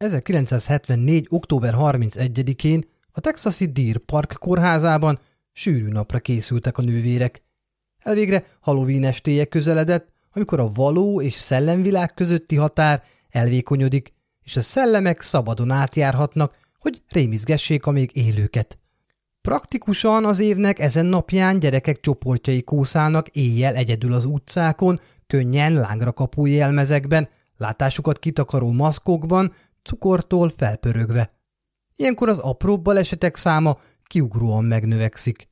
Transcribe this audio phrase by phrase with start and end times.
[0.00, 1.26] 1974.
[1.28, 5.18] október 31-én a texasi Deer Park kórházában
[5.52, 7.42] sűrű napra készültek a nővérek.
[8.02, 14.12] Elvégre Halloween estéje közeledett, amikor a való és szellemvilág közötti határ elvékonyodik,
[14.44, 18.78] és a szellemek szabadon átjárhatnak, hogy rémizgessék a még élőket.
[19.40, 26.46] Praktikusan az évnek ezen napján gyerekek csoportjai kószálnak éjjel egyedül az utcákon, könnyen lángra kapó
[26.46, 29.52] jelmezekben, látásukat kitakaró maszkokban,
[29.90, 31.30] cukortól felpörögve.
[31.96, 35.48] Ilyenkor az apróbb balesetek száma kiugróan megnövekszik.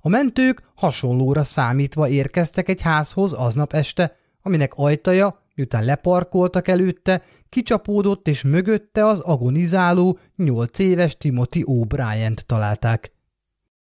[0.00, 8.28] A mentők hasonlóra számítva érkeztek egy házhoz aznap este, aminek ajtaja, miután leparkoltak előtte, kicsapódott
[8.28, 13.12] és mögötte az agonizáló, nyolc éves Timothy O'Brien-t találták.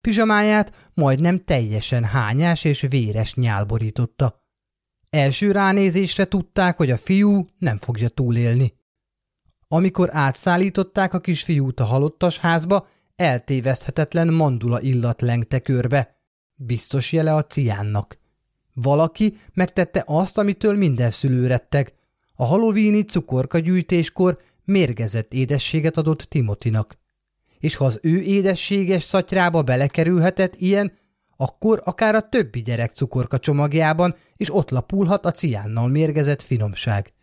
[0.01, 4.43] Pizsamáját majdnem teljesen hányás és véres nyál borította.
[5.09, 8.83] Első ránézésre tudták, hogy a fiú nem fogja túlélni.
[9.67, 16.15] Amikor átszállították a kisfiút a halottas házba, eltéveszthetetlen mandula illat lengte körbe.
[16.55, 18.17] Biztos jele a ciánnak.
[18.73, 21.93] Valaki megtette azt, amitől minden szülő retteg.
[22.35, 26.97] A halloweeni cukorkagyűjtéskor mérgezett édességet adott Timotinak.
[27.59, 30.91] És ha az ő édességes szatyrába belekerülhetett ilyen,
[31.37, 37.13] akkor akár a többi gyerek cukorka csomagjában is ott lapulhat a ciánnal mérgezett finomság.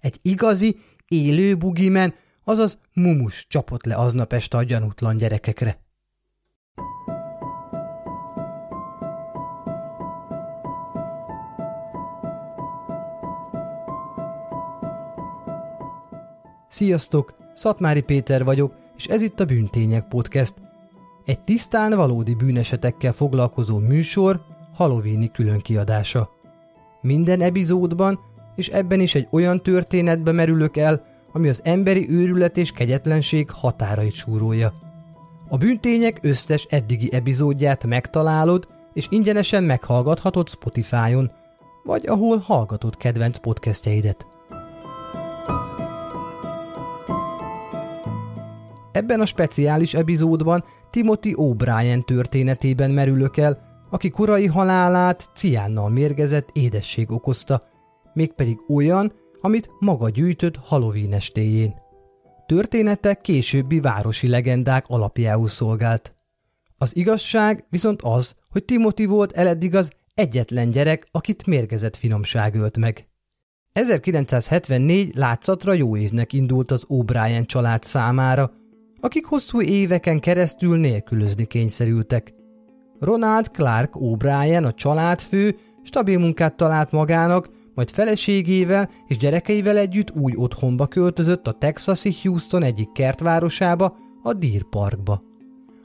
[0.00, 0.76] Egy igazi,
[1.08, 5.84] élő bugimen, azaz mumus csapott le aznap este a gyanútlan gyerekekre.
[16.68, 17.34] Sziasztok!
[17.54, 20.54] Szatmári Péter vagyok, és ez itt a Bűntények Podcast.
[21.24, 26.30] Egy tisztán valódi bűnesetekkel foglalkozó műsor Halloweeni különkiadása.
[27.00, 28.18] Minden epizódban
[28.56, 34.12] és ebben is egy olyan történetbe merülök el, ami az emberi őrület és kegyetlenség határait
[34.14, 34.72] súrolja.
[35.48, 41.30] A bűntények összes eddigi epizódját megtalálod, és ingyenesen meghallgathatod Spotify-on,
[41.84, 44.26] vagy ahol hallgatod kedvenc podcastjeidet.
[48.92, 53.58] Ebben a speciális epizódban Timothy O'Brien történetében merülök el,
[53.90, 57.62] aki korai halálát ciánnal mérgezett édesség okozta,
[58.16, 61.74] mégpedig olyan, amit maga gyűjtött Halloween estéjén.
[62.46, 66.14] Története későbbi városi legendák alapjául szolgált.
[66.78, 72.78] Az igazság viszont az, hogy Timothy volt eleddig az egyetlen gyerek, akit mérgezett finomság ölt
[72.78, 73.08] meg.
[73.72, 78.50] 1974 látszatra jó évnek indult az O'Brien család számára,
[79.00, 82.34] akik hosszú éveken keresztül nélkülözni kényszerültek.
[82.98, 90.32] Ronald Clark O'Brien, a családfő, stabil munkát talált magának, majd feleségével és gyerekeivel együtt új
[90.36, 95.22] otthonba költözött a texasi Houston egyik kertvárosába, a Deer Parkba.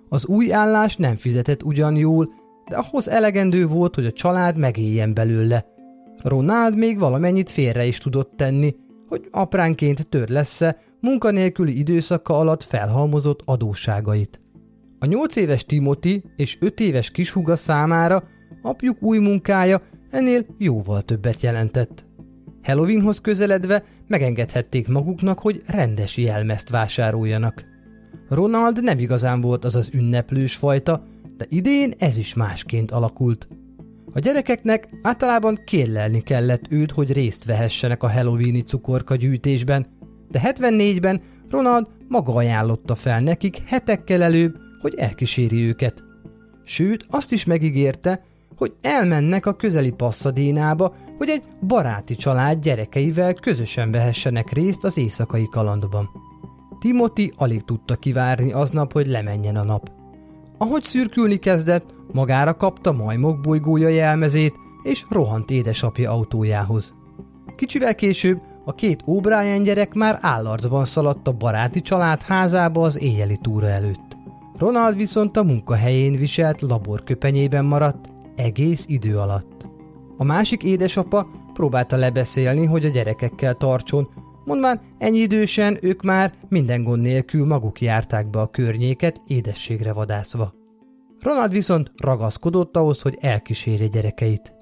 [0.09, 2.33] Az új állás nem fizetett ugyan jól,
[2.69, 5.65] de ahhoz elegendő volt, hogy a család megéljen belőle.
[6.23, 8.75] Ronald még valamennyit félre is tudott tenni,
[9.07, 14.41] hogy apránként lesz-e munkanélküli időszaka alatt felhalmozott adósságait.
[14.99, 18.23] A nyolc éves Timothy és öt éves kishuga számára
[18.61, 22.05] apjuk új munkája ennél jóval többet jelentett.
[22.63, 27.65] Halloweenhoz közeledve megengedhették maguknak, hogy rendes jelmezt vásároljanak.
[28.29, 31.03] Ronald nem igazán volt az az ünneplős fajta,
[31.37, 33.47] de idén ez is másként alakult.
[34.13, 39.85] A gyerekeknek általában kérlelni kellett őt, hogy részt vehessenek a halloweeni cukorka gyűjtésben,
[40.29, 46.03] de 74-ben Ronald maga ajánlotta fel nekik hetekkel előbb, hogy elkíséri őket.
[46.63, 48.23] Sőt, azt is megígérte,
[48.61, 55.47] hogy elmennek a közeli passzadénába, hogy egy baráti család gyerekeivel közösen vehessenek részt az éjszakai
[55.51, 56.09] kalandban.
[56.79, 59.91] Timothy alig tudta kivárni aznap, hogy lemenjen a nap.
[60.57, 66.93] Ahogy szürkülni kezdett, magára kapta majmok bolygója jelmezét, és rohant édesapja autójához.
[67.55, 73.37] Kicsivel később a két O'Brien gyerek már állarcban szaladt a baráti család házába az éjjeli
[73.41, 74.17] túra előtt.
[74.57, 78.09] Ronald viszont a munkahelyén viselt laborköpenyében maradt,
[78.41, 79.67] egész idő alatt.
[80.17, 84.09] A másik édesapa próbálta lebeszélni, hogy a gyerekekkel tartson,
[84.45, 90.53] mondván ennyi idősen ők már minden gond nélkül maguk járták be a környéket édességre vadászva.
[91.19, 94.53] Ronald viszont ragaszkodott ahhoz, hogy elkísérje gyerekeit.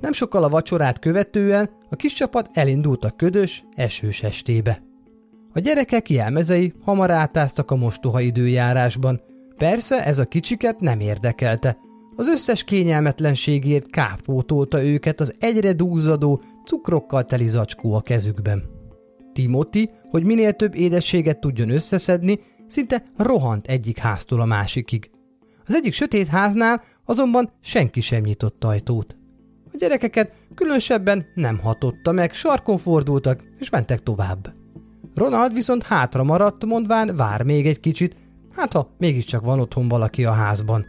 [0.00, 4.80] Nem sokkal a vacsorát követően a kis csapat elindult a ködös, esős estébe.
[5.52, 9.20] A gyerekek jelmezei hamar átáztak a mostoha időjárásban.
[9.56, 11.76] Persze ez a kicsiket nem érdekelte,
[12.16, 18.64] az összes kényelmetlenségért kápótolta őket az egyre dúzadó, cukrokkal teli zacskó a kezükben.
[19.32, 25.10] Timothy, hogy minél több édességet tudjon összeszedni, szinte rohant egyik háztól a másikig.
[25.66, 29.16] Az egyik sötét háznál azonban senki sem nyitott ajtót.
[29.72, 34.52] A gyerekeket különösebben nem hatotta meg, sarkon fordultak és mentek tovább.
[35.14, 38.16] Ronald viszont hátra maradt, mondván vár még egy kicsit,
[38.54, 40.86] hát ha mégiscsak van otthon valaki a házban.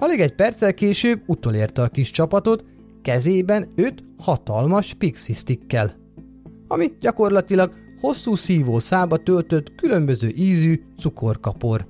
[0.00, 2.64] Alig egy perccel később utolérte a kis csapatot,
[3.02, 5.96] kezében öt hatalmas pixie stickkel,
[6.68, 11.86] ami gyakorlatilag hosszú szívó szába töltött különböző ízű cukorkapor.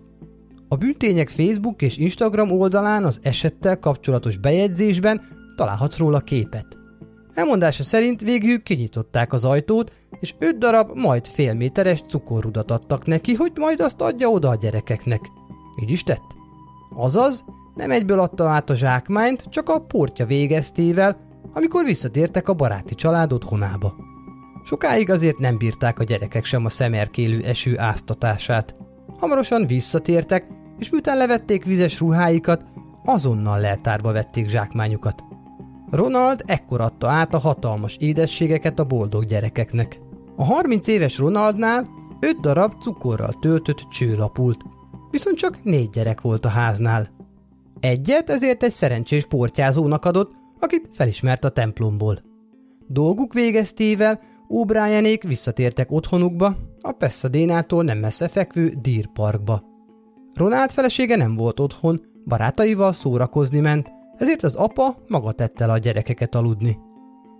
[0.68, 5.20] A bűntények Facebook és Instagram oldalán az esettel kapcsolatos bejegyzésben
[5.56, 6.66] találhatsz róla képet.
[7.34, 13.34] Elmondása szerint végül kinyitották az ajtót, és öt darab majd fél méteres cukorrudat adtak neki,
[13.34, 15.20] hogy majd azt adja oda a gyerekeknek.
[15.82, 16.26] Így is tett.
[16.96, 17.44] Azaz,
[17.80, 21.16] nem egyből adta át a zsákmányt, csak a portja végeztével,
[21.52, 23.94] amikor visszatértek a baráti család otthonába.
[24.64, 28.74] Sokáig azért nem bírták a gyerekek sem a szemerkélő eső áztatását.
[29.18, 30.46] Hamarosan visszatértek,
[30.78, 32.64] és miután levették vizes ruháikat,
[33.04, 35.24] azonnal leltárba vették zsákmányukat.
[35.90, 40.00] Ronald ekkor adta át a hatalmas édességeket a boldog gyerekeknek.
[40.36, 41.86] A 30 éves Ronaldnál
[42.20, 44.64] 5 darab cukorral töltött csőlapult,
[45.10, 47.18] viszont csak négy gyerek volt a háznál.
[47.80, 52.22] Egyet ezért egy szerencsés portyázónak adott, akit felismert a templomból.
[52.86, 59.60] Dolguk végeztével O'Brienék visszatértek otthonukba, a Pasadena-tól nem messze fekvő Deer Parkba.
[60.34, 65.78] Ronald felesége nem volt otthon, barátaival szórakozni ment, ezért az apa maga tette le a
[65.78, 66.78] gyerekeket aludni.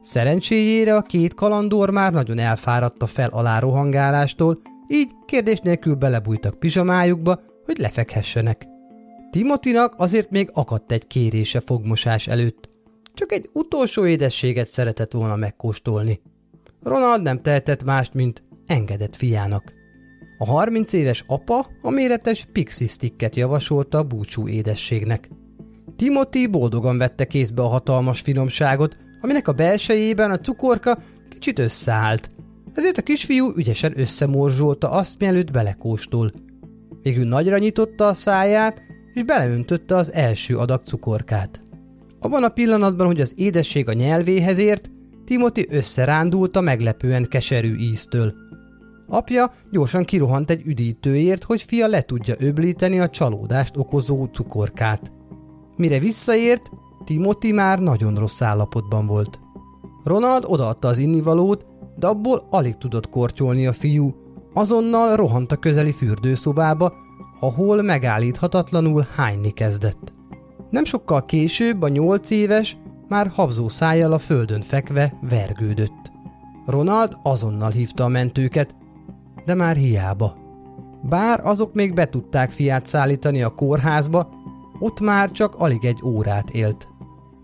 [0.01, 4.59] Szerencséjére a két kalandor már nagyon elfáradt a fel-alá rohangálástól,
[4.89, 8.70] így kérdés nélkül belebújtak pizsamájukba, hogy lefekhessenek.
[9.31, 12.69] Timotinak azért még akadt egy kérése fogmosás előtt.
[13.15, 16.21] Csak egy utolsó édességet szeretett volna megkóstolni.
[16.83, 19.73] Ronald nem tehetett mást, mint engedett fiának.
[20.39, 25.31] A 30 éves apa a méretes pixie sticket javasolta a búcsú édességnek.
[25.97, 30.99] Timothy boldogan vette kézbe a hatalmas finomságot, aminek a belsejében a cukorka
[31.29, 32.31] kicsit összeállt.
[32.75, 36.31] Ezért a kisfiú ügyesen összemorzsolta azt, mielőtt belekóstol.
[37.03, 38.83] Végül nagyra nyitotta a száját,
[39.15, 41.61] és beleöntötte az első adag cukorkát.
[42.21, 44.91] Abban a pillanatban, hogy az édesség a nyelvéhez ért,
[45.25, 48.35] Timothy összerándult a meglepően keserű íztől.
[49.09, 55.11] Apja gyorsan kirohant egy üdítőért, hogy fia le tudja öblíteni a csalódást okozó cukorkát.
[55.77, 56.71] Mire visszaért,
[57.05, 59.41] Timothy már nagyon rossz állapotban volt.
[60.05, 61.67] Ronald odaadta az innivalót,
[61.97, 64.15] de abból alig tudott kortyolni a fiú,
[64.55, 66.93] azonnal rohant a közeli fürdőszobába,
[67.41, 70.13] ahol megállíthatatlanul hányni kezdett.
[70.71, 72.77] Nem sokkal később a nyolc éves
[73.09, 76.13] már habzó szájjal a földön fekve vergődött.
[76.67, 78.75] Ronald azonnal hívta a mentőket,
[79.45, 80.37] de már hiába.
[81.03, 84.29] Bár azok még be tudták fiát szállítani a kórházba,
[84.79, 86.89] ott már csak alig egy órát élt.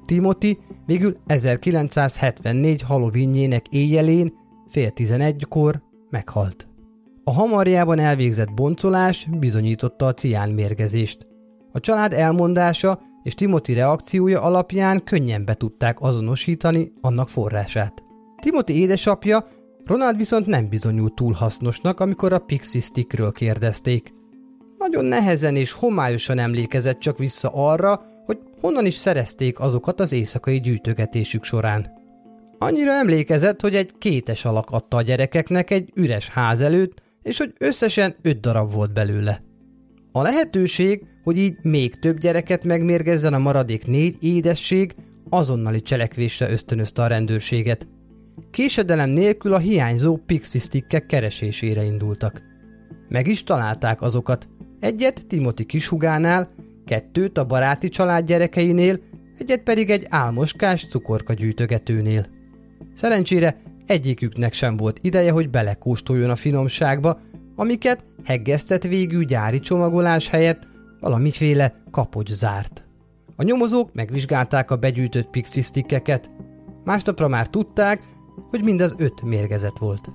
[0.05, 4.33] Timothy végül 1974 Halloweenjének éjjelén
[4.69, 6.76] fél tizenegykor meghalt.
[7.29, 11.27] A hamarjában elvégzett boncolás bizonyította a cián mérgezést.
[11.73, 18.03] A család elmondása és Timothy reakciója alapján könnyen be tudták azonosítani annak forrását.
[18.41, 19.47] Timothy édesapja
[19.85, 24.13] Ronald viszont nem bizonyult túl hasznosnak, amikor a Pixie Stickről kérdezték.
[24.79, 30.61] Nagyon nehezen és homályosan emlékezett csak vissza arra, hogy honnan is szerezték azokat az éjszakai
[30.61, 31.87] gyűjtögetésük során.
[32.59, 37.53] Annyira emlékezett, hogy egy kétes alak adta a gyerekeknek egy üres ház előtt, és hogy
[37.59, 39.41] összesen öt darab volt belőle.
[40.13, 44.95] A lehetőség, hogy így még több gyereket megmérgezzen a maradék négy édesség,
[45.29, 47.87] azonnali cselekvésre ösztönözte a rendőrséget.
[48.51, 52.43] Késedelem nélkül a hiányzó pixisztikkek keresésére indultak.
[53.09, 54.49] Meg is találták azokat.
[54.81, 56.49] Egyet Timothy kishugánál,
[56.85, 59.01] kettőt a baráti család gyerekeinél,
[59.39, 62.27] egyet pedig egy álmoskás cukorka gyűjtögetőnél.
[62.95, 67.21] Szerencsére egyiküknek sem volt ideje, hogy belekóstoljon a finomságba,
[67.57, 70.69] amiket heggesztett végű gyári csomagolás helyett
[71.01, 72.89] valamiféle kapocs zárt.
[73.37, 76.31] A nyomozók megvizsgálták a begyűjtött pixisztikkeket,
[76.85, 78.03] másnapra már tudták,
[78.51, 80.11] hogy mindaz öt mérgezett volt.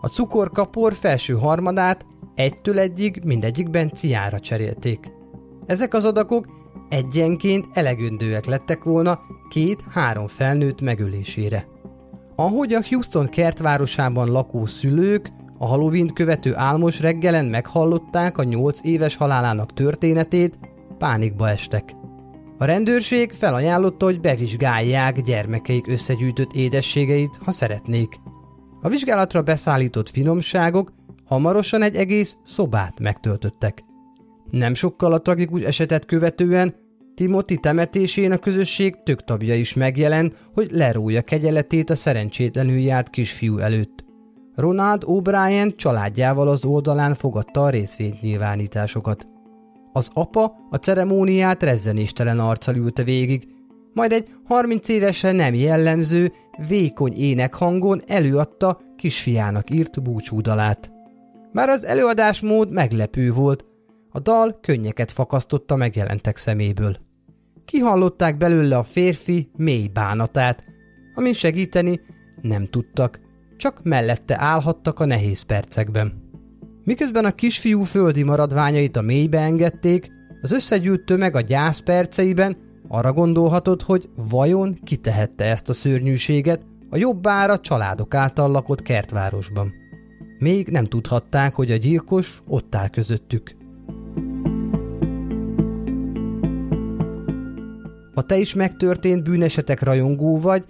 [0.00, 5.12] A cukorkapor felső harmadát egytől egyig mindegyikben ciára cserélték.
[5.66, 6.46] Ezek az adagok
[6.88, 11.66] egyenként elegöndőek lettek volna két-három felnőtt megölésére.
[12.40, 19.16] Ahogy a Houston kertvárosában lakó szülők a halloween követő álmos reggelen meghallották a nyolc éves
[19.16, 20.58] halálának történetét,
[20.98, 21.96] pánikba estek.
[22.58, 28.20] A rendőrség felajánlotta, hogy bevizsgálják gyermekeik összegyűjtött édességeit, ha szeretnék.
[28.80, 30.92] A vizsgálatra beszállított finomságok
[31.24, 33.84] hamarosan egy egész szobát megtöltöttek.
[34.50, 36.74] Nem sokkal a tragikus esetet követően
[37.18, 43.58] Timothy temetésén a közösség tök tagja is megjelent, hogy lerója kegyeletét a szerencsétlenül járt kisfiú
[43.58, 44.04] előtt.
[44.54, 49.26] Ronald O'Brien családjával az oldalán fogadta a részvénynyilvánításokat.
[49.92, 53.48] Az apa a ceremóniát rezzenéstelen arccal ülte végig,
[53.92, 56.32] majd egy 30 évesen nem jellemző,
[56.68, 60.92] vékony énekhangon előadta kisfiának írt búcsúdalát.
[61.52, 63.64] Már az előadásmód meglepő volt,
[64.10, 67.06] a dal könnyeket fakasztotta megjelentek szeméből.
[67.68, 70.64] Kihallották belőle a férfi mély bánatát,
[71.14, 72.00] amin segíteni
[72.40, 73.20] nem tudtak,
[73.56, 76.12] csak mellette állhattak a nehéz percekben.
[76.84, 80.08] Miközben a kisfiú földi maradványait a mélybe engedték,
[80.40, 82.56] az összegyűlt tömeg a gyász perceiben
[82.88, 89.72] arra gondolhatott, hogy vajon kitehette ezt a szörnyűséget a jobbára családok által lakott kertvárosban.
[90.38, 93.57] Még nem tudhatták, hogy a gyilkos ott áll közöttük.
[98.18, 100.64] Ha te is megtörtént bűnesetek rajongó vagy,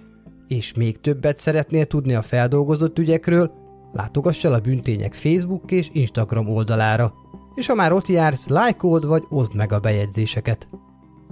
[0.46, 3.50] és még többet szeretnél tudni a feldolgozott ügyekről,
[3.92, 7.14] látogass el a Bűntények Facebook és Instagram oldalára,
[7.54, 10.68] és ha már ott jársz, lájkold vagy oszd meg a bejegyzéseket.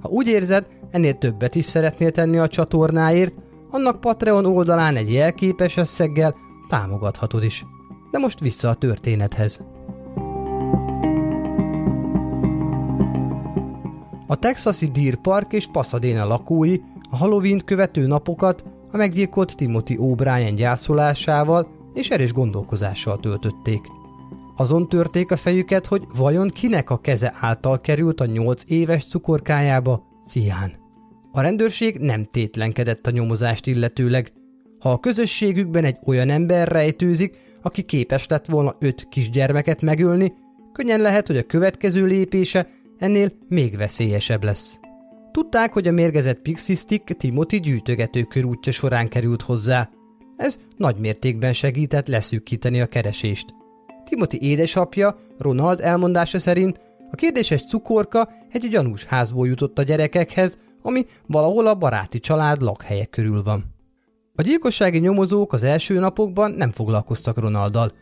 [0.03, 3.35] Ha úgy érzed, ennél többet is szeretnél tenni a csatornáért,
[3.71, 6.35] annak Patreon oldalán egy jelképes összeggel
[6.69, 7.67] támogathatod is.
[8.11, 9.61] De most vissza a történethez.
[14.27, 16.77] A texasi Deer Park és Pasadena lakói
[17.11, 23.81] a halloween követő napokat a meggyilkolt Timothy O'Brien gyászolásával és erős gondolkozással töltötték.
[24.57, 30.03] Azon törték a fejüket, hogy vajon kinek a keze által került a nyolc éves cukorkájába,
[30.27, 30.73] Cián.
[31.33, 34.33] A rendőrség nem tétlenkedett a nyomozást illetőleg.
[34.81, 40.33] Ha a közösségükben egy olyan ember rejtőzik, aki képes lett volna öt kisgyermeket megölni,
[40.73, 42.67] könnyen lehet, hogy a következő lépése
[42.99, 44.79] ennél még veszélyesebb lesz.
[45.33, 49.91] Tudták, hogy a mérgezett Pixistick Timothy gyűjtögető körútja során került hozzá.
[50.37, 53.55] Ez nagy mértékben segített leszűkíteni a keresést.
[54.05, 61.05] Timothy édesapja, Ronald elmondása szerint a kérdéses cukorka egy gyanús házból jutott a gyerekekhez, ami
[61.27, 63.65] valahol a baráti család lakhelye körül van.
[64.35, 67.93] A gyilkossági nyomozók az első napokban nem foglalkoztak Ronalddal.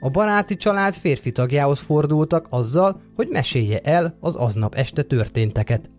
[0.00, 5.90] A baráti család férfi tagjához fordultak azzal, hogy mesélje el az aznap este történteket.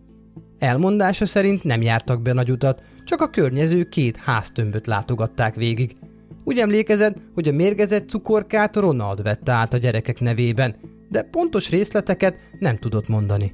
[0.58, 5.96] Elmondása szerint nem jártak be nagy utat, csak a környező két háztömböt látogatták végig.
[6.44, 10.76] Úgy emlékezett, hogy a mérgezett cukorkát Ronald vette át a gyerekek nevében,
[11.08, 13.52] de pontos részleteket nem tudott mondani.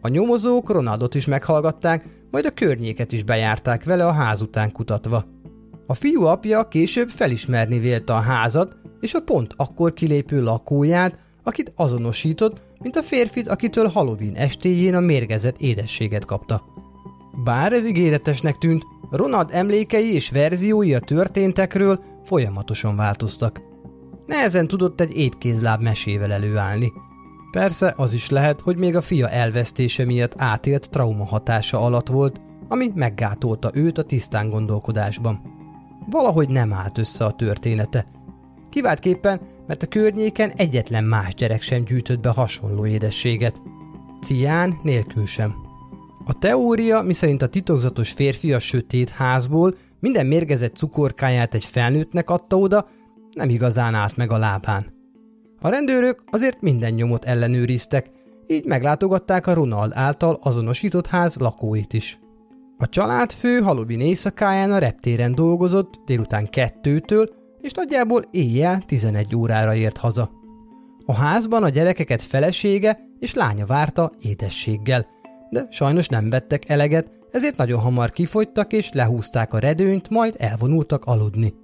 [0.00, 5.24] A nyomozók Ronaldot is meghallgatták, majd a környéket is bejárták vele a ház után kutatva.
[5.86, 11.72] A fiú apja később felismerni vélte a házat, és a pont akkor kilépő lakóját, akit
[11.76, 16.64] azonosított, mint a férfit, akitől Halloween estéjén a mérgezett édességet kapta.
[17.44, 23.60] Bár ez ígéretesnek tűnt, Ronald emlékei és verziói a történtekről folyamatosan változtak.
[24.26, 26.92] Nehezen tudott egy épkézláb mesével előállni.
[27.50, 32.40] Persze az is lehet, hogy még a fia elvesztése miatt átélt trauma hatása alatt volt,
[32.68, 35.40] ami meggátolta őt a tisztán gondolkodásban.
[36.10, 38.06] Valahogy nem állt össze a története.
[38.74, 43.60] Kiváltképpen, mert a környéken egyetlen más gyerek sem gyűjtött be hasonló édességet.
[44.22, 45.54] Cián nélkül sem.
[46.24, 52.58] A teória, miszerint a titokzatos férfi a sötét házból minden mérgezett cukorkáját egy felnőttnek adta
[52.58, 52.86] oda,
[53.32, 54.86] nem igazán állt meg a lábán.
[55.60, 58.10] A rendőrök azért minden nyomot ellenőriztek,
[58.46, 62.18] így meglátogatták a Ronald által azonosított ház lakóit is.
[62.78, 69.96] A családfő Halloween éjszakáján a reptéren dolgozott délután kettőtől, és nagyjából éjjel 11 órára ért
[69.96, 70.30] haza.
[71.04, 75.06] A házban a gyerekeket felesége és lánya várta édességgel,
[75.50, 81.04] de sajnos nem vettek eleget, ezért nagyon hamar kifogytak és lehúzták a redőnyt, majd elvonultak
[81.04, 81.54] aludni.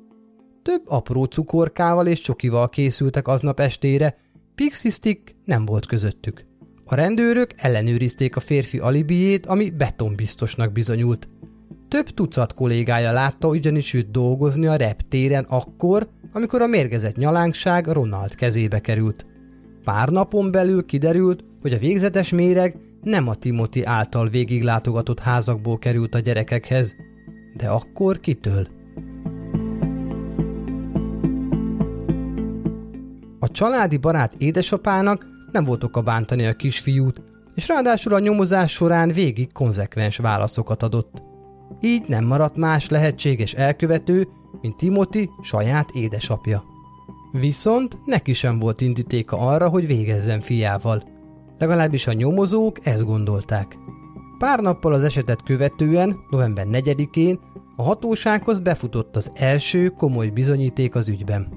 [0.63, 4.17] Több apró cukorkával és csokival készültek aznap estére,
[4.55, 6.47] Pixie Stick nem volt közöttük.
[6.85, 11.29] A rendőrök ellenőrizték a férfi alibijét, ami betonbiztosnak bizonyult.
[11.91, 18.35] Több tucat kollégája látta ugyanis őt dolgozni a reptéren akkor, amikor a mérgezett nyalánkság Ronald
[18.35, 19.27] kezébe került.
[19.85, 26.15] Pár napon belül kiderült, hogy a végzetes méreg nem a Timothy által végiglátogatott házakból került
[26.15, 26.97] a gyerekekhez.
[27.57, 28.69] De akkor kitől?
[33.41, 37.23] A családi barát édesapának nem volt oka bántani a kisfiút,
[37.55, 41.20] és ráadásul a nyomozás során végig konzekvens válaszokat adott.
[41.81, 44.29] Így nem maradt más lehetséges elkövető,
[44.61, 46.65] mint Timothy saját édesapja.
[47.33, 51.03] Viszont neki sem volt indítéka arra, hogy végezzen fiával.
[51.59, 53.79] Legalábbis a nyomozók ezt gondolták.
[54.39, 57.39] Pár nappal az esetet követően, november 4-én
[57.77, 61.49] a hatósághoz befutott az első komoly bizonyíték az ügyben.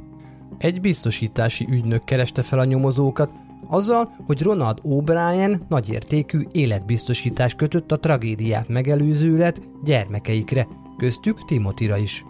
[0.58, 3.32] Egy biztosítási ügynök kereste fel a nyomozókat,
[3.74, 12.26] azzal, hogy Ronald O'Brien nagyértékű életbiztosítás kötött a tragédiát megelőzőlet gyermekeikre, köztük Timothyra is.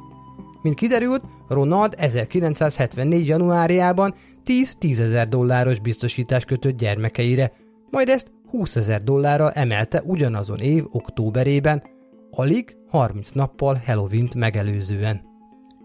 [0.62, 3.28] Mint kiderült, Ronald 1974.
[3.28, 4.14] januárjában
[4.46, 7.52] 10-10 ezer dolláros biztosítás kötött gyermekeire,
[7.90, 11.84] majd ezt 20 ezer dollárral emelte ugyanazon év októberében,
[12.32, 15.22] alig 30 nappal halloween megelőzően.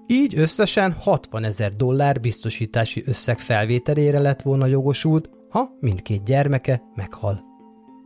[0.07, 7.41] Így összesen 60 ezer dollár biztosítási összeg felvételére lett volna jogosult, ha mindkét gyermeke meghal.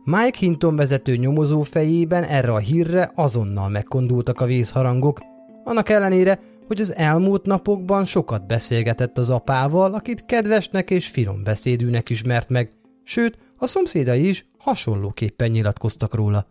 [0.03, 5.19] Mike Hinton vezető nyomozó fejében erre a hírre azonnal megkondultak a vízharangok,
[5.63, 12.09] annak ellenére, hogy az elmúlt napokban sokat beszélgetett az apával, akit kedvesnek és finom beszédűnek
[12.09, 12.71] ismert meg,
[13.03, 16.47] sőt, a szomszédai is hasonlóképpen nyilatkoztak róla.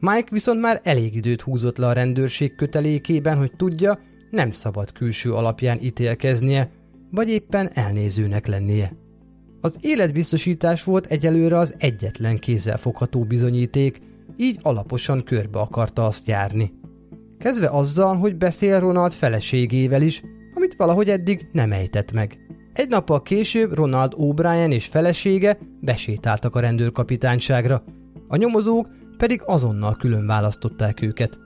[0.00, 3.98] Mike viszont már elég időt húzott le a rendőrség kötelékében, hogy tudja,
[4.30, 6.70] nem szabad külső alapján ítélkeznie,
[7.10, 8.92] vagy éppen elnézőnek lennie.
[9.60, 14.00] Az életbiztosítás volt egyelőre az egyetlen kézzelfogható bizonyíték,
[14.36, 16.72] így alaposan körbe akarta azt járni.
[17.38, 20.22] Kezdve azzal, hogy beszél Ronald feleségével is,
[20.54, 22.38] amit valahogy eddig nem ejtett meg.
[22.72, 27.84] Egy nappal később Ronald O'Brien és felesége besétáltak a rendőrkapitányságra,
[28.28, 31.38] a nyomozók pedig azonnal külön választották őket.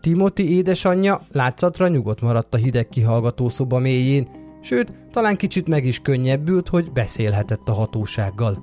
[0.00, 4.28] Timothy édesanyja látszatra nyugodt maradt a hideg kihallgató szoba mélyén,
[4.66, 8.62] sőt, talán kicsit meg is könnyebbült, hogy beszélhetett a hatósággal.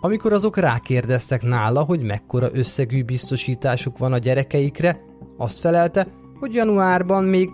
[0.00, 5.00] Amikor azok rákérdeztek nála, hogy mekkora összegű biztosításuk van a gyerekeikre,
[5.36, 6.06] azt felelte,
[6.38, 7.48] hogy januárban még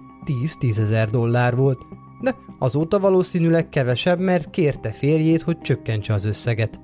[0.61, 1.79] 10-10 ezer dollár volt,
[2.21, 6.81] de azóta valószínűleg kevesebb, mert kérte férjét, hogy csökkentse az összeget.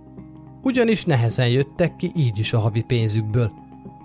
[0.62, 3.53] Ugyanis nehezen jöttek ki így is a havi pénzükből.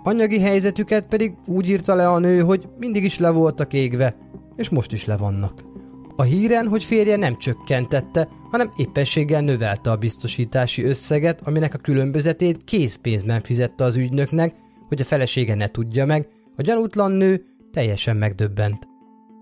[0.02, 4.16] Anyagi helyzetüket pedig úgy írta le a nő, hogy mindig is le voltak égve,
[4.56, 5.73] és most is le vannak.
[6.16, 12.64] A híren, hogy férje nem csökkentette, hanem éppességgel növelte a biztosítási összeget, aminek a különbözetét
[12.64, 14.54] készpénzben fizette az ügynöknek,
[14.88, 18.88] hogy a felesége ne tudja meg, a gyanútlan nő teljesen megdöbbent.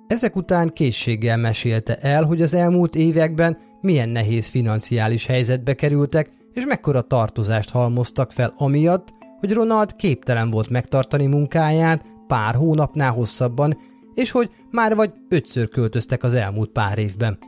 [0.07, 6.65] Ezek után készséggel mesélte el, hogy az elmúlt években milyen nehéz financiális helyzetbe kerültek, és
[6.67, 9.09] mekkora tartozást halmoztak fel amiatt,
[9.39, 13.77] hogy Ronald képtelen volt megtartani munkáját pár hónapnál hosszabban,
[14.15, 17.39] és hogy már vagy ötször költöztek az elmúlt pár évben.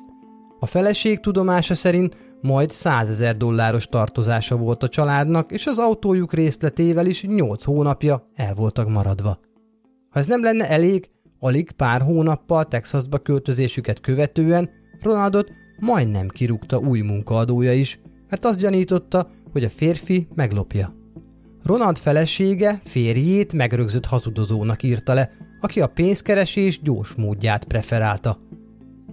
[0.59, 6.33] A feleség tudomása szerint majd 100 ezer dolláros tartozása volt a családnak, és az autójuk
[6.33, 9.39] részletével is 8 hónapja el voltak maradva.
[10.11, 17.01] Ha ez nem lenne elég, alig pár hónappal Texasba költözésüket követően Ronaldot majdnem kirúgta új
[17.01, 20.95] munkaadója is, mert azt gyanította, hogy a férfi meglopja.
[21.63, 25.31] Ronald felesége férjét megrögzött hazudozónak írta le,
[25.65, 28.39] aki a pénzkeresés gyors módját preferálta.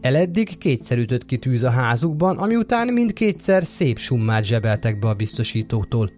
[0.02, 5.14] Eleddig kétszer ütött ki tűz a házukban, ami után mindkétszer szép summát zsebeltek be a
[5.14, 6.12] biztosítótól.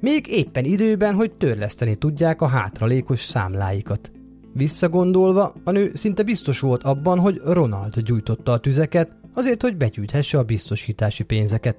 [0.00, 4.12] Még éppen időben, hogy törleszteni tudják a hátralékos számláikat.
[4.54, 10.38] Visszagondolva, a nő szinte biztos volt abban, hogy Ronald gyújtotta a tüzeket, azért, hogy begyűjthesse
[10.38, 11.76] a biztosítási pénzeket.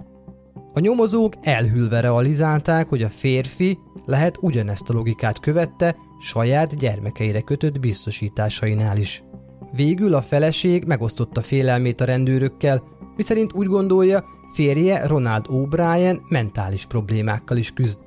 [0.73, 7.79] A nyomozók elhülve realizálták, hogy a férfi lehet ugyanezt a logikát követte saját gyermekeire kötött
[7.79, 9.23] biztosításainál is.
[9.71, 12.83] Végül a feleség megosztotta félelmét a rendőrökkel,
[13.15, 17.99] miszerint úgy gondolja, férje Ronald O'Brien mentális problémákkal is küzd.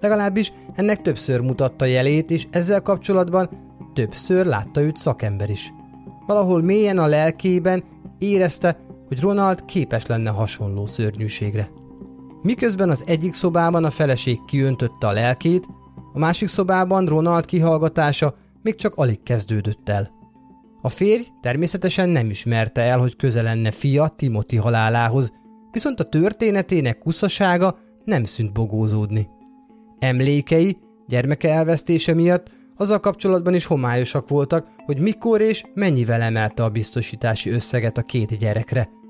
[0.00, 3.48] Legalábbis ennek többször mutatta jelét, és ezzel kapcsolatban
[3.94, 5.72] többször látta őt szakember is.
[6.26, 7.84] Valahol mélyen a lelkében
[8.18, 11.70] érezte, hogy Ronald képes lenne hasonló szörnyűségre.
[12.42, 15.68] Miközben az egyik szobában a feleség kiöntötte a lelkét,
[16.12, 20.10] a másik szobában Ronald kihallgatása még csak alig kezdődött el.
[20.80, 25.32] A férj természetesen nem ismerte el, hogy köze lenne fia Timothy halálához,
[25.70, 29.28] viszont a történetének kuszasága nem szűnt bogózódni.
[29.98, 36.68] Emlékei, gyermeke elvesztése miatt azzal kapcsolatban is homályosak voltak, hogy mikor és mennyivel emelte a
[36.68, 38.88] biztosítási összeget a két gyerekre–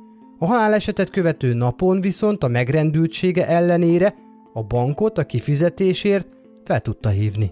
[0.43, 4.15] a halálesetet követő napon viszont a megrendültsége ellenére
[4.53, 6.29] a bankot a kifizetésért
[6.65, 7.51] fel tudta hívni.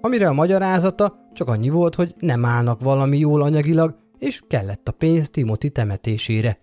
[0.00, 4.92] Amire a magyarázata csak annyi volt, hogy nem állnak valami jól anyagilag, és kellett a
[4.92, 6.58] pénz Timothy temetésére.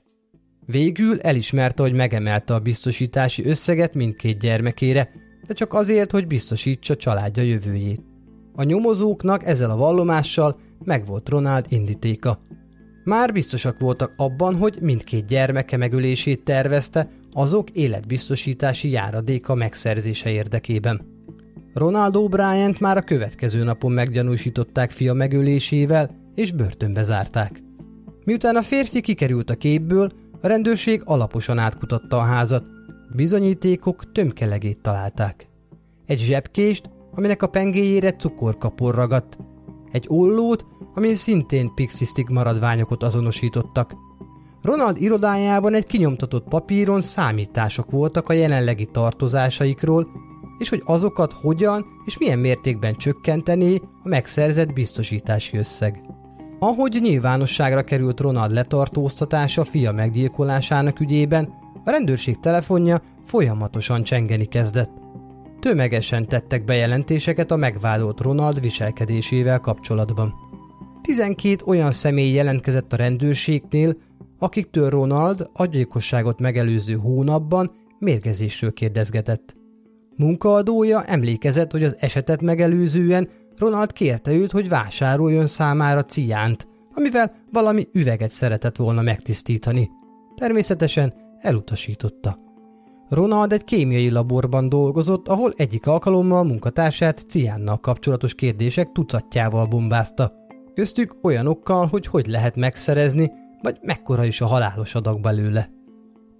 [0.65, 5.09] Végül elismerte, hogy megemelte a biztosítási összeget mindkét gyermekére,
[5.47, 8.01] de csak azért, hogy biztosítsa családja jövőjét.
[8.55, 12.37] A nyomozóknak ezzel a vallomással megvolt Ronald indítéka.
[13.03, 21.14] Már biztosak voltak abban, hogy mindkét gyermeke megölését tervezte azok életbiztosítási járadéka megszerzése érdekében.
[21.75, 27.63] Ronald O'Brien már a következő napon meggyanúsították fia megölésével, és börtönbe zárták.
[28.25, 30.09] Miután a férfi kikerült a képből,
[30.41, 32.63] a rendőrség alaposan átkutatta a házat.
[33.15, 35.47] Bizonyítékok tömkelegét találták.
[36.05, 39.37] Egy zsebkést, aminek a pengéjére cukorkapor ragadt.
[39.91, 43.93] Egy ollót, amin szintén pixisztik maradványokat azonosítottak.
[44.61, 50.07] Ronald irodájában egy kinyomtatott papíron számítások voltak a jelenlegi tartozásaikról,
[50.57, 56.01] és hogy azokat hogyan és milyen mértékben csökkenteni a megszerzett biztosítási összeg.
[56.59, 64.91] Ahogy nyilvánosságra került Ronald letartóztatása fia meggyilkolásának ügyében, a rendőrség telefonja folyamatosan csengeni kezdett.
[65.59, 70.33] Tömegesen tettek bejelentéseket a megvádolt Ronald viselkedésével kapcsolatban.
[71.01, 73.95] 12 olyan személy jelentkezett a rendőrségnél,
[74.39, 79.55] akiktől Ronald a gyilkosságot megelőző hónapban mérgezésről kérdezgetett.
[80.17, 87.87] Munkaadója emlékezett, hogy az esetet megelőzően Ronald kérte őt, hogy vásároljon számára ciánt, amivel valami
[87.91, 89.89] üveget szeretett volna megtisztítani.
[90.35, 92.37] Természetesen elutasította.
[93.09, 100.31] Ronald egy kémiai laborban dolgozott, ahol egyik alkalommal munkatársát ciánnal kapcsolatos kérdések tucatjával bombázta.
[100.73, 105.69] Köztük olyanokkal, hogy hogy lehet megszerezni, vagy mekkora is a halálos adag belőle.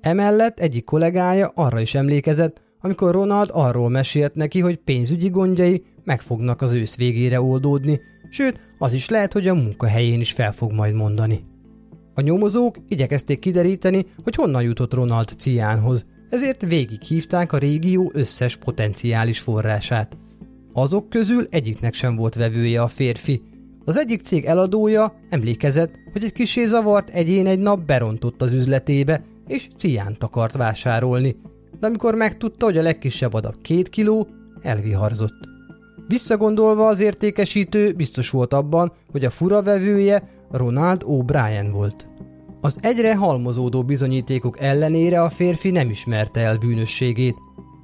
[0.02, 6.22] Emellett egyik kollégája arra is emlékezett, amikor Ronald arról mesélt neki, hogy pénzügyi gondjai meg
[6.22, 10.74] fognak az ősz végére oldódni, sőt, az is lehet, hogy a munkahelyén is fel fog
[10.74, 11.44] majd mondani.
[12.14, 19.40] A nyomozók igyekezték kideríteni, hogy honnan jutott Ronald Ciánhoz, ezért végighívták a régió összes potenciális
[19.40, 20.18] forrását.
[20.74, 23.42] Azok közül egyiknek sem volt vevője a férfi.
[23.86, 29.24] Az egyik cég eladója emlékezett, hogy egy kisé zavart egyén egy nap berontott az üzletébe,
[29.48, 31.36] és ciánt akart vásárolni,
[31.80, 34.28] de amikor megtudta, hogy a legkisebb adag két kiló,
[34.62, 35.54] elviharzott.
[36.08, 42.08] Visszagondolva az értékesítő biztos volt abban, hogy a fura vevője Ronald O'Brien volt.
[42.62, 47.36] Az egyre halmozódó bizonyítékok ellenére a férfi nem ismerte el bűnösségét.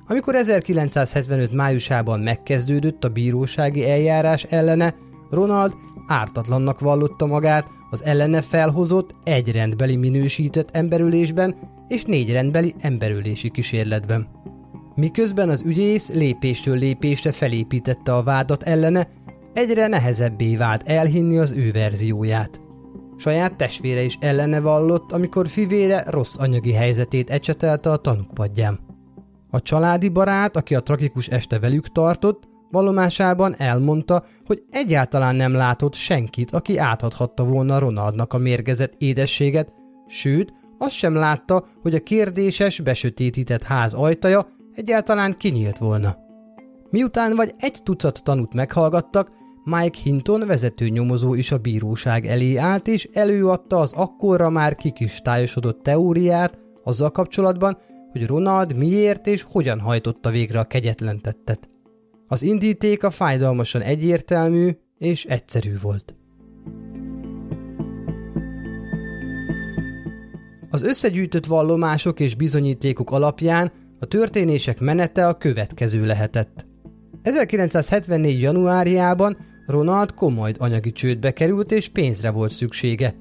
[0.08, 4.96] Amikor 1975 májusában megkezdődött a bírósági eljárás ellene,
[5.30, 5.74] Ronald
[6.08, 11.56] ártatlannak vallotta magát az ellene felhozott egy rendbeli minősített emberülésben
[11.92, 14.28] és négy rendbeli emberölési kísérletben.
[14.96, 19.08] Miközben az ügyész lépésről lépésre felépítette a vádat ellene,
[19.54, 22.62] egyre nehezebbé vált elhinni az ő verzióját.
[23.18, 28.80] Saját testvére is ellene vallott, amikor fivére rossz anyagi helyzetét ecsetelte a tanúkpadján.
[29.50, 35.94] A családi barát, aki a tragikus este velük tartott, Vallomásában elmondta, hogy egyáltalán nem látott
[35.94, 39.74] senkit, aki átadhatta volna Ronaldnak a mérgezett édességet,
[40.08, 46.18] sőt, azt sem látta, hogy a kérdéses, besötétített ház ajtaja egyáltalán kinyílt volna.
[46.90, 49.32] Miután vagy egy tucat tanút meghallgattak,
[49.64, 55.84] Mike Hinton vezető nyomozó is a bíróság elé állt, és előadta az akkorra már kikistályosodott
[55.84, 57.78] teóriát azzal kapcsolatban,
[58.12, 61.70] hogy Ronald miért és hogyan hajtotta végre a kegyetlen tettet.
[62.28, 66.16] Az indíték a fájdalmasan egyértelmű és egyszerű volt.
[70.74, 76.66] Az összegyűjtött vallomások és bizonyítékok alapján a történések menete a következő lehetett.
[77.22, 78.42] 1974.
[78.42, 83.16] januárjában Ronald komoly anyagi csődbe került és pénzre volt szüksége.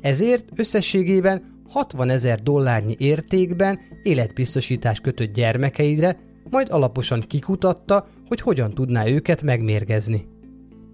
[0.00, 6.18] Ezért összességében 60 ezer dollárnyi értékben életbiztosítás kötött gyermekeidre,
[6.50, 10.28] majd alaposan kikutatta, hogy hogyan tudná őket megmérgezni.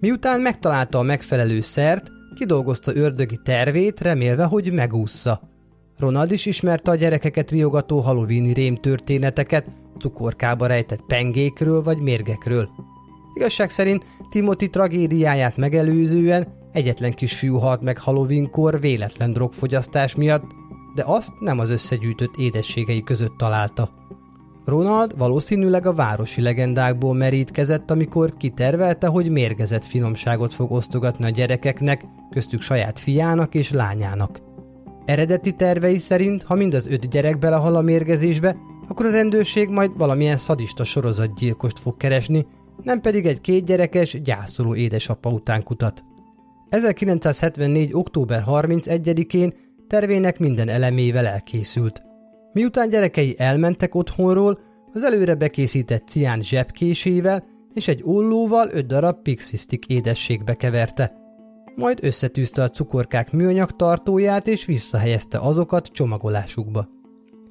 [0.01, 5.41] Miután megtalálta a megfelelő szert, kidolgozta ördögi tervét, remélve, hogy megúszza.
[5.99, 9.67] Ronald is ismerte a gyerekeket riogató halloweeni rém történeteket,
[9.99, 12.69] cukorkába rejtett pengékről vagy mérgekről.
[13.35, 20.45] Igazság szerint Timothy tragédiáját megelőzően egyetlen kisfiú halt meg Halloweenkor véletlen drogfogyasztás miatt,
[20.95, 23.91] de azt nem az összegyűjtött édességei között találta.
[24.65, 32.05] Ronald valószínűleg a városi legendákból merítkezett, amikor kitervelte, hogy mérgezett finomságot fog osztogatni a gyerekeknek,
[32.31, 34.48] köztük saját fiának és lányának.
[35.09, 38.57] Eredeti tervei szerint, ha mind az öt gyerek belehal a mérgezésbe,
[38.89, 42.47] akkor a rendőrség majd valamilyen szadista sorozatgyilkost fog keresni,
[42.83, 46.05] nem pedig egy kétgyerekes, gyászoló édesapa után kutat.
[46.69, 47.91] 1974.
[47.93, 49.53] október 31-én
[49.87, 52.03] tervének minden elemével elkészült.
[52.53, 54.59] Miután gyerekei elmentek otthonról,
[54.93, 57.45] az előre bekészített cián zsebkésével
[57.75, 61.13] és egy ollóval öt darab pixisztik édességbe keverte.
[61.75, 66.89] Majd összetűzte a cukorkák műanyag tartóját, és visszahelyezte azokat csomagolásukba.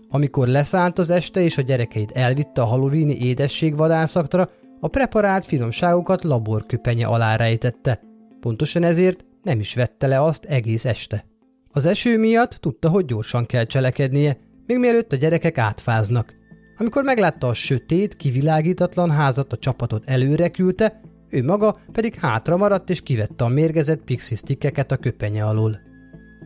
[0.10, 4.50] Amikor leszállt az este, és a gyerekeit elvitte a halloweeni édességvadászakra,
[4.80, 8.02] a preparált finomságokat laborköpenye alá rejtette.
[8.40, 11.26] Pontosan ezért nem is vette le azt egész este.
[11.72, 16.36] Az eső miatt tudta, hogy gyorsan kell cselekednie, még mielőtt a gyerekek átfáznak.
[16.78, 22.90] Amikor meglátta a sötét, kivilágítatlan házat, a csapatot előre küldte, ő maga pedig hátra maradt
[22.90, 25.80] és kivette a mérgezett pixisztikeket a köpenye alól.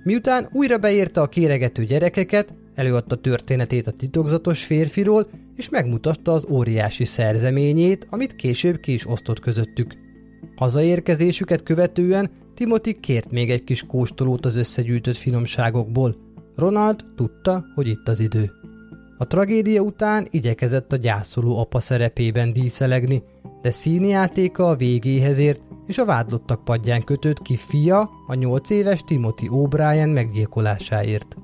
[0.04, 7.06] Miután újra beérte a kéregető gyerekeket, előadta történetét a titokzatos férfiról, és megmutatta az óriási
[7.06, 9.94] szerzeményét, amit később ki is osztott közöttük.
[10.56, 16.16] Hazaérkezésüket követően Timothy kért még egy kis kóstolót az összegyűjtött finomságokból.
[16.56, 18.52] Ronald tudta, hogy itt az idő.
[19.18, 23.24] A tragédia után igyekezett a gyászoló apa szerepében díszelegni,
[23.62, 29.04] de színjátéka a végéhez ért, és a vádlottak padján kötött ki fia a nyolc éves
[29.04, 31.38] Timothy O'Brien meggyilkolásáért.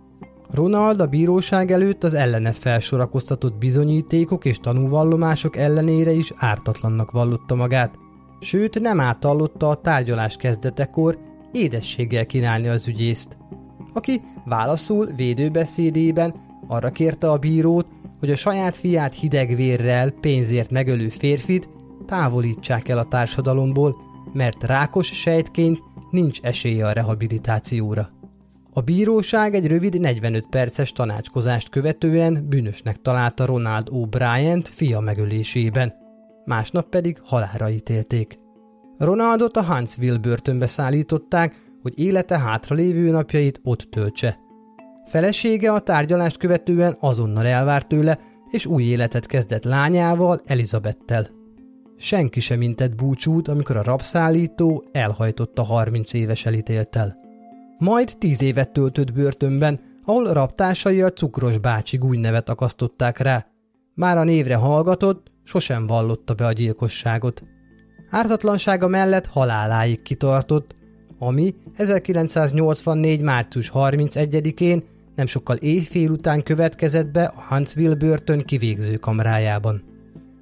[0.51, 7.95] Ronald a bíróság előtt az ellene felsorakoztatott bizonyítékok és tanúvallomások ellenére is ártatlannak vallotta magát,
[8.39, 11.17] sőt nem átallotta a tárgyalás kezdetekor
[11.51, 13.38] édességgel kínálni az ügyészt,
[13.93, 16.34] aki válaszul védőbeszédében
[16.67, 17.88] arra kérte a bírót,
[18.19, 21.69] hogy a saját fiát hidegvérrel pénzért megölő férfit
[22.08, 23.96] távolítsák el a társadalomból,
[24.34, 28.10] mert rákos sejtként nincs esélye a rehabilitációra.
[28.74, 35.93] A bíróság egy rövid 45 perces tanácskozást követően bűnösnek találta Ronald O'Brien fia megölésében,
[36.46, 38.39] másnap pedig halára ítélték.
[38.98, 44.39] Ronaldot a Huntsville börtönbe szállították, hogy élete hátralévő napjait ott töltse.
[45.06, 51.37] Felesége a tárgyalást követően azonnal elvárt tőle, és új életet kezdett lányával, Elizabettel.
[51.97, 57.15] Senki sem intett búcsút, amikor a rabszállító elhajtotta 30 éves elítéltel.
[57.77, 63.45] Majd 10 évet töltött börtönben, ahol rabtársai a cukros bácsi nevet akasztották rá.
[63.95, 67.43] Már a névre hallgatott, sosem vallotta be a gyilkosságot.
[68.10, 70.75] Ártatlansága mellett haláláig kitartott,
[71.19, 73.21] ami 1984.
[73.21, 74.83] március 31-én
[75.15, 79.83] nem sokkal éjfél után következett be a Huntsville börtön kivégző kamrájában.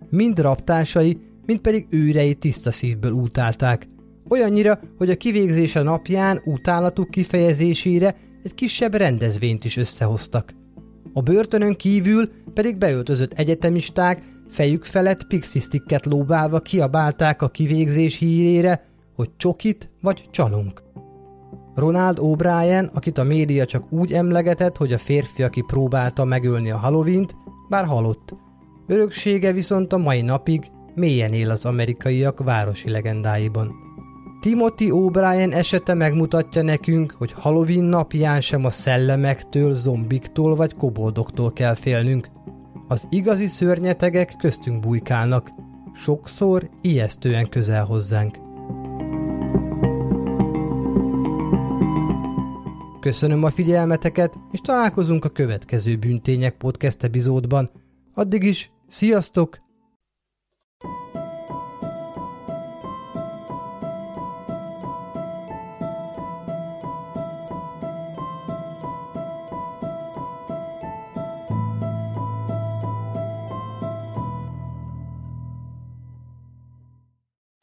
[0.09, 3.87] Mind raptásai, mind pedig őrei tiszta szívből utálták,
[4.29, 10.53] olyannyira, hogy a kivégzése napján utálatuk kifejezésére egy kisebb rendezvényt is összehoztak.
[11.13, 18.83] A börtönön kívül pedig beöltözött egyetemisták fejük felett pixisztikket lóbálva kiabálták a kivégzés hírére,
[19.15, 20.83] hogy csokit vagy csalunk.
[21.75, 26.77] Ronald O'Brien, akit a média csak úgy emlegetett, hogy a férfi, aki próbálta megölni a
[26.77, 27.25] halloween
[27.69, 28.35] bár halott.
[28.87, 33.75] Öröksége viszont a mai napig mélyen él az amerikaiak városi legendáiban.
[34.39, 41.73] Timothy O'Brien esete megmutatja nekünk, hogy Halloween napján sem a szellemektől, zombiktól vagy koboldoktól kell
[41.73, 42.27] félnünk.
[42.87, 45.49] Az igazi szörnyetegek köztünk bujkálnak,
[45.93, 48.37] sokszor ijesztően közel hozzánk.
[52.99, 57.69] Köszönöm a figyelmeteket, és találkozunk a következő Bűntények podcast epizódban.
[58.13, 59.64] Addig is, sziasztok!